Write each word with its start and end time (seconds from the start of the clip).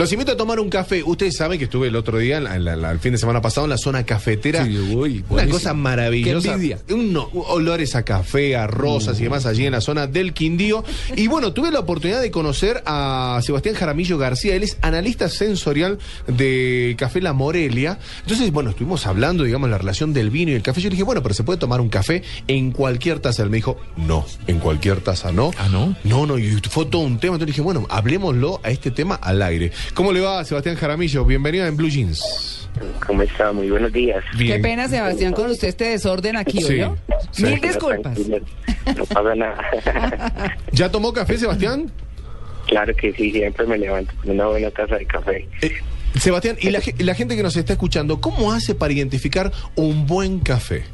Los 0.00 0.10
invito 0.12 0.32
a 0.32 0.36
tomar 0.36 0.58
un 0.60 0.70
café. 0.70 1.02
Ustedes 1.02 1.36
saben 1.36 1.58
que 1.58 1.64
estuve 1.64 1.88
el 1.88 1.94
otro 1.96 2.16
día, 2.16 2.38
en 2.38 2.44
la- 2.44 2.56
en 2.56 2.64
la- 2.64 2.90
el 2.90 2.98
fin 3.00 3.12
de 3.12 3.18
semana 3.18 3.42
pasado, 3.42 3.66
en 3.66 3.70
la 3.70 3.76
zona 3.76 4.04
cafetera. 4.06 4.64
Sí, 4.64 4.78
uy, 4.78 5.22
Una 5.28 5.42
cosa 5.50 5.74
maravillosa. 5.74 6.48
Un 6.90 7.16
olores 7.34 7.94
a 7.94 8.02
café, 8.02 8.56
a 8.56 8.66
rosas 8.66 9.20
y 9.20 9.24
demás 9.24 9.44
allí 9.44 9.66
en 9.66 9.72
la 9.72 9.82
zona 9.82 10.06
del 10.06 10.32
Quindío. 10.32 10.84
Y 11.16 11.26
bueno, 11.26 11.52
tuve 11.52 11.70
la 11.70 11.80
oportunidad 11.80 12.22
de 12.22 12.30
conocer 12.30 12.82
a 12.86 13.40
Sebastián 13.44 13.74
Jaramillo 13.74 14.16
García. 14.16 14.54
Él 14.56 14.62
es 14.62 14.78
analista 14.80 15.28
sensorial 15.28 15.98
de 16.26 16.94
Café 16.98 17.20
La 17.20 17.32
Morelia. 17.34 17.98
Entonces, 18.22 18.50
bueno, 18.52 18.70
estuvimos 18.70 19.06
hablando, 19.06 19.44
digamos, 19.44 19.68
la 19.68 19.76
relación 19.78 20.12
del 20.14 20.30
vino 20.30 20.50
y 20.52 20.54
el 20.54 20.62
café. 20.62 20.80
Yo 20.80 20.88
le 20.88 20.94
dije, 20.94 21.02
bueno, 21.04 21.22
pero 21.22 21.34
se 21.34 21.42
puede 21.44 21.58
tomar 21.58 21.80
un 21.82 21.90
café 21.90 22.22
en 22.48 22.70
cualquier 22.72 23.18
taza. 23.20 23.42
Él 23.42 23.50
me 23.50 23.58
dijo, 23.58 23.76
no, 23.96 24.24
en 24.46 24.58
cualquier 24.60 25.00
taza 25.02 25.30
no. 25.30 25.50
Ah, 25.58 25.68
¿no? 25.70 25.94
No, 26.04 26.24
no, 26.26 26.38
y 26.38 26.52
fue 26.70 26.86
todo 26.86 27.02
un 27.02 27.18
tema. 27.18 27.34
Entonces 27.34 27.48
dije, 27.54 27.60
bueno, 27.60 27.86
hablemoslo 27.90 28.60
a 28.62 28.70
este 28.70 28.90
tema 28.90 29.16
al 29.16 29.42
aire. 29.42 29.72
¿Cómo 29.94 30.12
le 30.12 30.20
va, 30.20 30.44
Sebastián 30.44 30.76
Jaramillo? 30.76 31.24
Bienvenido 31.24 31.66
en 31.66 31.76
Blue 31.76 31.88
Jeans. 31.88 32.68
¿Cómo 33.06 33.22
está? 33.22 33.52
Muy 33.52 33.68
buenos 33.68 33.92
días. 33.92 34.22
Bien. 34.38 34.56
Qué 34.56 34.62
pena, 34.62 34.88
Sebastián, 34.88 35.32
con 35.32 35.50
usted 35.50 35.68
este 35.68 35.86
desorden 35.86 36.36
aquí, 36.36 36.60
Sí, 36.62 36.74
¿oyó? 36.74 36.96
sí. 37.32 37.44
Mil 37.44 37.60
disculpas. 37.60 38.16
No 38.96 39.04
pasa 39.06 39.34
nada. 39.34 40.56
¿Ya 40.72 40.90
tomó 40.90 41.12
café, 41.12 41.36
Sebastián? 41.38 41.90
claro 42.66 42.94
que 42.94 43.12
sí, 43.14 43.32
siempre 43.32 43.66
me 43.66 43.76
levanto 43.78 44.12
con 44.22 44.30
una 44.30 44.46
buena 44.46 44.70
taza 44.70 44.94
de 44.96 45.04
café. 45.04 45.48
Eh, 45.60 45.72
Sebastián, 46.16 46.56
y 46.60 46.70
la, 46.70 46.80
la 46.98 47.14
gente 47.14 47.34
que 47.34 47.42
nos 47.42 47.56
está 47.56 47.72
escuchando, 47.72 48.20
¿cómo 48.20 48.52
hace 48.52 48.76
para 48.76 48.92
identificar 48.92 49.50
un 49.74 50.06
buen 50.06 50.38
café? 50.38 50.84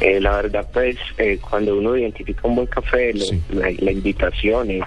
Eh, 0.00 0.20
la 0.20 0.36
verdad, 0.36 0.66
pues, 0.72 0.96
eh, 1.18 1.38
cuando 1.38 1.76
uno 1.76 1.96
identifica 1.96 2.40
un 2.48 2.54
buen 2.56 2.66
café, 2.68 3.12
lo- 3.12 3.24
Sí. 3.26 3.42
la, 3.50 3.68
la 3.78 3.92
invitación 3.92 4.70
es 4.70 4.82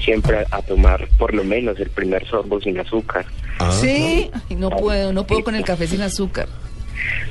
siempre 0.00 0.38
a, 0.38 0.46
a 0.50 0.62
tomar 0.62 1.08
por 1.18 1.34
lo 1.34 1.44
menos 1.44 1.78
el 1.80 1.90
primer 1.90 2.26
sorbo 2.26 2.60
sin 2.60 2.78
azúcar. 2.78 3.24
Ah, 3.58 3.70
Sí, 3.72 4.30
Ay, 4.48 4.56
no 4.56 4.70
puedo, 4.70 5.12
no 5.12 5.26
puedo 5.26 5.44
con 5.44 5.54
el 5.54 5.64
café 5.64 5.86
sin 5.86 6.02
azúcar. 6.02 6.48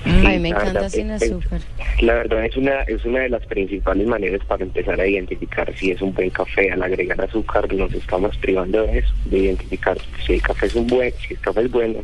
A 0.05 0.09
mí 0.09 0.39
me 0.39 0.39
La 0.39 0.47
encanta 0.47 0.73
verdad, 0.73 0.89
sin 0.89 1.11
azúcar. 1.11 1.61
La 2.01 2.13
verdad 2.15 2.45
es 2.45 2.57
una 2.57 2.81
es 2.83 3.05
una 3.05 3.19
de 3.19 3.29
las 3.29 3.45
principales 3.45 4.07
maneras 4.07 4.41
para 4.47 4.63
empezar 4.63 4.99
a 4.99 5.05
identificar 5.05 5.71
si 5.77 5.91
es 5.91 6.01
un 6.01 6.13
buen 6.13 6.29
café. 6.29 6.71
Al 6.71 6.81
agregar 6.81 7.21
azúcar 7.21 7.71
nos 7.73 7.93
estamos 7.93 8.35
privando 8.37 8.83
de 8.83 8.99
eso, 8.99 9.13
de 9.25 9.37
identificar 9.39 9.97
si 10.25 10.33
el 10.33 10.41
café 10.41 10.65
es 10.67 10.75
un 10.75 10.87
buen, 10.87 11.13
si 11.27 11.33
el 11.33 11.39
café 11.39 11.61
es 11.61 11.71
bueno 11.71 11.99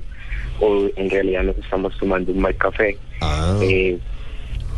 o 0.59 0.87
en 0.95 1.09
realidad 1.09 1.43
nos 1.43 1.57
estamos 1.57 1.97
tomando 1.97 2.31
un 2.31 2.39
mal 2.39 2.55
café. 2.55 2.97
Ah. 3.21 3.57
Eh, 3.61 3.97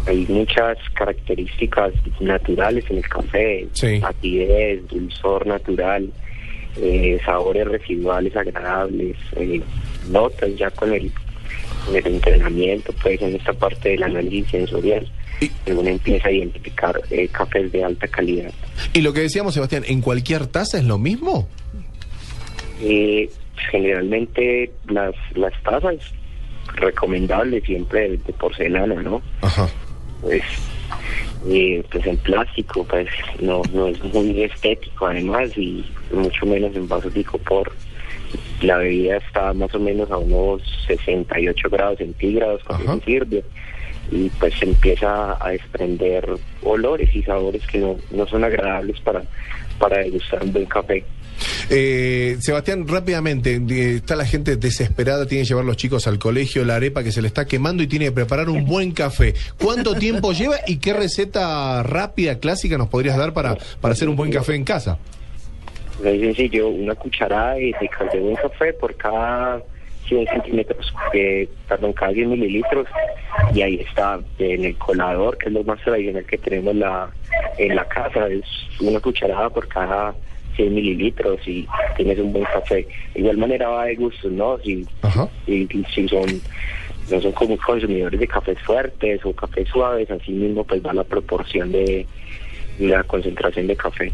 hay 0.08 0.26
muchas 0.30 0.78
características 0.94 1.94
naturales 2.20 2.86
en 2.90 2.98
el 2.98 3.08
café, 3.08 3.68
Sí. 3.74 4.00
acidez, 4.04 4.88
dulzor 4.88 5.46
natural, 5.48 6.10
eh, 6.82 7.20
sabores 7.26 7.68
residuales 7.68 8.36
agradables, 8.36 9.16
eh, 9.36 9.62
notas 10.10 10.56
ya 10.58 10.70
con 10.72 10.94
el, 10.94 11.12
entrenamiento, 11.94 12.94
pues 13.02 13.22
en 13.22 13.36
esta 13.36 13.54
parte 13.54 13.90
del 13.90 14.04
análisis 14.04 14.48
sensorial, 14.50 15.10
Y- 15.40 15.72
uno 15.72 15.88
empieza 15.90 16.28
a 16.28 16.32
identificar 16.32 17.00
eh, 17.12 17.28
cafés 17.30 17.72
de 17.72 17.84
alta 17.84 18.08
calidad. 18.08 18.52
Y 18.94 19.02
lo 19.02 19.14
que 19.14 19.22
decíamos, 19.22 19.54
Sebastián, 19.54 19.84
¿en 19.88 20.02
cualquier 20.02 20.48
taza 20.48 20.80
es 20.80 20.84
lo 20.86 20.98
mismo? 20.98 21.48
Eh, 22.82 23.30
generalmente 23.72 24.72
las, 24.90 25.14
las 25.36 25.54
tazas 25.64 25.96
recomendables 26.76 27.64
siempre 27.64 28.10
de, 28.10 28.18
de 28.18 28.34
porcelana, 28.34 29.02
¿no? 29.02 29.22
Ajá. 29.42 29.68
Pues 30.22 30.44
eh, 31.46 31.84
pues 31.92 32.06
en 32.06 32.18
plástico 32.18 32.84
pues 32.84 33.08
no 33.40 33.64
no 33.74 33.88
es 33.88 34.04
muy 34.04 34.44
estético 34.44 35.08
además 35.08 35.50
y 35.58 35.86
mucho 36.12 36.46
menos 36.46 36.76
en 36.76 36.88
vasos 36.88 37.14
de 37.14 37.22
icopor 37.22 37.72
la 38.62 38.78
bebida 38.78 39.18
está 39.18 39.54
más 39.54 39.74
o 39.76 39.80
menos 39.80 40.10
a 40.12 40.18
unos 40.18 40.62
68 40.88 41.70
grados 41.70 41.98
centígrados 42.00 42.64
cuando 42.64 42.92
Ajá. 42.92 43.00
se 43.00 43.06
sirve 43.06 43.44
y 44.12 44.30
pues 44.40 44.54
se 44.56 44.66
empieza 44.66 45.38
a 45.46 45.50
desprender 45.50 46.28
olores 46.64 47.14
y 47.14 47.22
sabores 47.24 47.66
que 47.68 47.80
no, 47.80 47.98
no 48.12 48.26
son 48.28 48.44
agradables 48.44 49.00
para 49.02 49.24
para 49.78 49.98
degustar 50.00 50.42
un 50.44 50.54
buen 50.54 50.66
café 50.66 51.04
Eh, 51.70 52.38
Sebastián, 52.40 52.88
rápidamente, 52.88 53.62
eh, 53.70 53.96
está 53.98 54.16
la 54.16 54.26
gente 54.26 54.56
desesperada, 54.56 55.28
tiene 55.28 55.44
que 55.44 55.50
llevar 55.50 55.66
los 55.66 55.78
chicos 55.78 56.08
al 56.08 56.18
colegio, 56.18 56.66
la 56.66 56.78
arepa 56.78 57.04
que 57.04 57.12
se 57.12 57.22
le 57.22 57.28
está 57.28 57.46
quemando 57.46 57.84
y 57.84 57.88
tiene 57.88 58.06
que 58.06 58.12
preparar 58.12 58.50
un 58.50 58.66
buen 58.66 58.92
café. 58.92 59.36
¿Cuánto 59.60 59.94
tiempo 59.94 60.32
lleva 60.32 60.56
y 60.66 60.78
qué 60.78 60.94
receta 60.94 61.84
rápida, 61.84 62.40
clásica 62.40 62.78
nos 62.78 62.88
podrías 62.88 63.18
dar 63.18 63.34
para, 63.34 63.56
para 63.82 63.94
hacer 63.94 64.10
un 64.10 64.16
buen 64.16 64.32
café 64.32 64.56
en 64.56 64.64
casa? 64.64 64.98
Es 66.04 66.22
sencillo, 66.22 66.70
una 66.70 66.96
cucharada 66.96 67.54
de, 67.56 67.74
de 67.80 67.90
cal- 67.90 68.10
de 68.12 68.36
café 68.42 68.74
por 68.74 68.96
cada 68.96 69.62
100 70.08 70.28
centímetros, 70.28 70.94
eh, 71.14 71.50
perdón, 71.68 71.94
cada 71.94 72.12
10 72.14 72.28
mililitros, 72.28 72.88
y 73.54 73.62
ahí 73.62 73.76
está 73.76 74.20
en 74.40 74.64
el 74.66 74.78
colador, 74.78 75.38
que 75.38 75.48
es 75.48 75.54
lo 75.54 75.64
más 75.64 75.82
tradicional 75.82 76.26
que 76.26 76.38
tenemos 76.38 76.76
la, 76.76 77.10
en 77.58 77.76
la 77.76 77.86
casa, 77.86 78.28
es 78.28 78.44
una 78.80 79.00
cucharada 79.00 79.50
por 79.50 79.68
cada 79.68 80.14
100 80.56 80.74
mililitros 80.74 81.46
y 81.48 81.68
tienes 81.98 82.18
un 82.20 82.32
buen 82.32 82.46
café. 82.46 82.88
De 83.14 83.20
igual 83.20 83.38
manera 83.38 83.68
va 83.70 83.86
de 83.86 83.96
gusto, 83.96 84.30
¿no? 84.30 84.58
Si, 84.60 84.86
si 85.94 86.08
son 86.08 86.42
no 87.12 87.22
son 87.22 87.32
como 87.32 87.58
consumidores 87.58 88.20
de 88.20 88.28
cafés 88.28 88.60
fuertes 88.64 89.22
o 89.26 89.32
cafés 89.34 89.68
suaves, 89.70 90.10
así 90.12 90.32
mismo 90.32 90.64
pues 90.66 90.86
va 90.86 90.94
la 90.94 91.04
proporción 91.06 91.72
de 91.72 92.06
la 92.80 93.02
concentración 93.04 93.68
de 93.68 93.76
café. 93.78 94.12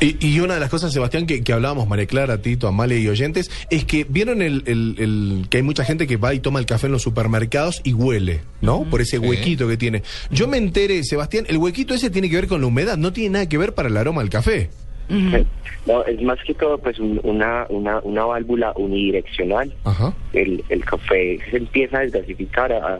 Y, 0.00 0.16
y 0.26 0.40
una 0.40 0.54
de 0.54 0.60
las 0.60 0.68
cosas, 0.68 0.92
Sebastián, 0.92 1.26
que, 1.26 1.42
que 1.42 1.52
hablábamos, 1.54 1.88
María 1.88 2.04
Clara, 2.06 2.42
Tito, 2.42 2.68
Amalia 2.68 2.98
y 2.98 3.08
oyentes, 3.08 3.50
es 3.70 3.84
que 3.86 4.04
vieron 4.04 4.42
el, 4.42 4.62
el- 4.66 4.94
el- 4.98 5.46
que 5.48 5.56
hay 5.56 5.62
mucha 5.62 5.84
gente 5.84 6.06
que 6.06 6.18
va 6.18 6.34
y 6.34 6.40
toma 6.40 6.58
el 6.60 6.66
café 6.66 6.86
en 6.86 6.92
los 6.92 7.02
supermercados 7.02 7.80
y 7.82 7.94
huele, 7.94 8.40
¿no? 8.60 8.84
Por 8.90 9.00
ese 9.00 9.18
Sí. 9.18 9.26
huequito 9.26 9.66
que 9.66 9.78
tiene. 9.78 10.02
Yo 10.30 10.48
me 10.48 10.58
enteré, 10.58 11.02
Sebastián, 11.02 11.46
el 11.48 11.56
huequito 11.56 11.94
ese 11.94 12.10
tiene 12.10 12.28
que 12.28 12.36
ver 12.36 12.46
con 12.46 12.60
la 12.60 12.66
humedad, 12.66 12.98
no 12.98 13.12
tiene 13.14 13.30
nada 13.30 13.48
que 13.48 13.56
ver 13.56 13.74
para 13.74 13.88
el 13.88 13.96
aroma 13.96 14.20
del 14.20 14.28
café. 14.30 14.68
No, 15.08 16.04
es 16.04 16.20
más 16.20 16.38
que 16.44 16.52
todo 16.52 16.76
pues 16.78 16.98
un- 16.98 17.20
una, 17.22 17.64
una, 17.70 18.00
una 18.00 18.24
válvula 18.26 18.72
unidireccional. 18.76 19.72
Ajá. 19.84 20.12
El, 20.34 20.62
el 20.68 20.84
café 20.84 21.38
se 21.50 21.56
empieza 21.56 21.98
a 21.98 22.00
desgasificar, 22.00 22.70
a, 22.72 22.98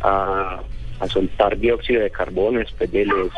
a, 0.00 0.62
a 0.98 1.06
soltar 1.08 1.56
dióxido 1.58 2.00
de 2.02 2.10
carbono 2.10 2.58
después 2.58 2.90
de 2.90 3.04
los 3.04 3.28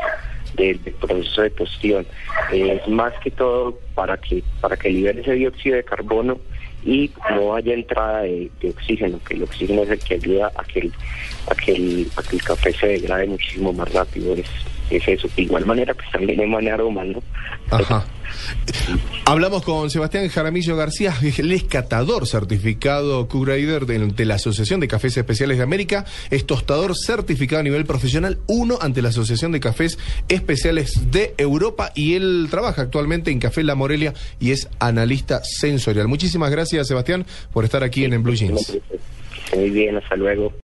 del 0.56 0.78
proceso 0.78 1.42
de 1.42 1.50
tostión. 1.50 2.06
Eh, 2.52 2.80
es 2.80 2.88
más 2.88 3.12
que 3.22 3.30
todo 3.30 3.78
para 3.94 4.16
que 4.16 4.42
para 4.60 4.76
que 4.76 4.90
libere 4.90 5.20
ese 5.20 5.32
dióxido 5.32 5.76
de 5.76 5.84
carbono 5.84 6.38
y 6.84 7.10
no 7.30 7.54
haya 7.54 7.74
entrada 7.74 8.22
de, 8.22 8.50
de 8.60 8.70
oxígeno, 8.70 9.18
que 9.26 9.34
el 9.34 9.42
oxígeno 9.44 9.82
es 9.82 9.90
el 9.90 9.98
que 10.00 10.14
ayuda 10.14 10.52
a 10.54 10.64
que 10.64 10.80
el, 10.80 10.92
a 11.50 11.54
que 11.54 11.72
el, 11.72 12.10
a 12.16 12.22
que 12.22 12.36
el 12.36 12.42
café 12.42 12.72
se 12.72 12.86
degrade 12.86 13.26
muchísimo 13.26 13.72
más 13.72 13.90
rápido. 13.92 14.34
Es, 14.34 14.46
es 14.90 15.08
eso. 15.08 15.28
De 15.36 15.42
igual 15.42 15.66
manera, 15.66 15.94
pues 15.94 16.10
también 16.10 16.40
emana 16.40 16.74
aromas, 16.74 17.06
¿no? 17.06 17.22
Ajá. 17.70 18.04
Hablamos 19.26 19.62
con 19.62 19.90
Sebastián 19.90 20.28
Jaramillo 20.28 20.76
García, 20.76 21.14
él 21.38 21.52
es 21.52 21.64
catador 21.64 22.26
certificado 22.26 23.28
Q-Grader 23.28 23.86
de, 23.86 23.98
de 23.98 24.24
la 24.24 24.34
Asociación 24.34 24.80
de 24.80 24.88
Cafés 24.88 25.16
Especiales 25.16 25.58
de 25.58 25.62
América, 25.62 26.04
es 26.30 26.46
tostador 26.46 26.96
certificado 26.96 27.60
a 27.60 27.62
nivel 27.62 27.84
profesional, 27.84 28.38
uno 28.46 28.78
ante 28.80 29.02
la 29.02 29.10
Asociación 29.10 29.52
de 29.52 29.60
Cafés 29.60 29.98
Especiales 30.28 31.10
de 31.10 31.34
Europa 31.38 31.92
y 31.94 32.14
él 32.14 32.48
trabaja 32.50 32.82
actualmente 32.82 33.30
en 33.30 33.38
Café 33.38 33.62
La 33.62 33.74
Morelia 33.74 34.14
y 34.40 34.50
es 34.50 34.68
analista 34.78 35.40
sensorial. 35.44 36.08
Muchísimas 36.08 36.50
gracias 36.50 36.88
Sebastián 36.88 37.24
por 37.52 37.64
estar 37.64 37.82
aquí 37.82 38.04
en, 38.04 38.12
en 38.14 38.22
Blue 38.22 38.34
Jeans. 38.34 38.78
Muy 39.54 39.70
bien, 39.70 39.96
hasta 39.96 40.16
luego. 40.16 40.52